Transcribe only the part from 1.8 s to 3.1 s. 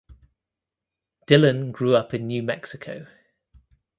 up in New Mexico.